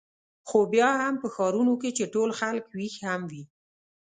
[0.47, 3.43] خو بیا هم په ښارونو کې چې ټول خلک وېښ هم وي.